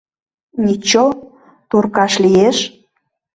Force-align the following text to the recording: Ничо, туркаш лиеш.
Ничо, 0.65 1.05
туркаш 1.69 2.13
лиеш. 2.23 2.57